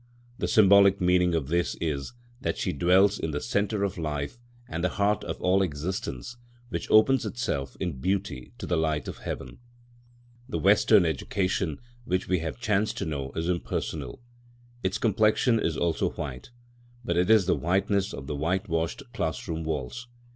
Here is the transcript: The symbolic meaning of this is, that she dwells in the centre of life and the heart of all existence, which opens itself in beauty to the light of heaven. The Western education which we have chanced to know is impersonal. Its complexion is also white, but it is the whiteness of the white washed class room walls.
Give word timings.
The 0.39 0.47
symbolic 0.47 0.99
meaning 0.99 1.35
of 1.35 1.49
this 1.49 1.75
is, 1.79 2.13
that 2.41 2.57
she 2.57 2.73
dwells 2.73 3.19
in 3.19 3.29
the 3.29 3.39
centre 3.39 3.83
of 3.83 3.99
life 3.99 4.39
and 4.67 4.83
the 4.83 4.89
heart 4.97 5.23
of 5.23 5.39
all 5.39 5.61
existence, 5.61 6.37
which 6.69 6.89
opens 6.89 7.23
itself 7.23 7.77
in 7.79 7.99
beauty 8.01 8.51
to 8.57 8.65
the 8.65 8.77
light 8.77 9.07
of 9.07 9.19
heaven. 9.19 9.59
The 10.49 10.57
Western 10.57 11.05
education 11.05 11.79
which 12.03 12.27
we 12.27 12.39
have 12.39 12.57
chanced 12.59 12.97
to 12.97 13.05
know 13.05 13.31
is 13.35 13.47
impersonal. 13.47 14.23
Its 14.81 14.97
complexion 14.97 15.59
is 15.59 15.77
also 15.77 16.09
white, 16.09 16.49
but 17.05 17.15
it 17.15 17.29
is 17.29 17.45
the 17.45 17.55
whiteness 17.55 18.11
of 18.11 18.25
the 18.25 18.35
white 18.35 18.67
washed 18.67 19.03
class 19.13 19.47
room 19.47 19.63
walls. 19.63 20.07